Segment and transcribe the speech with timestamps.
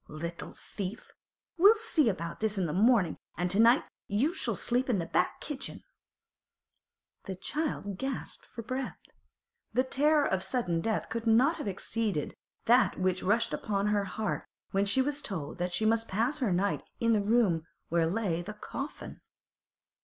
[0.07, 1.11] Little thief!
[1.59, 5.05] We'll see about this in the mornin', an' to night you shall sleep in the
[5.05, 5.83] back kitchen!'
[7.25, 8.97] The child gasped for breath.
[9.73, 12.35] The terror of sudden death could not have exceeded
[12.65, 16.51] that which rushed upon her heart when she was told that she must pass her
[16.51, 19.21] night in the room where lay the coffin.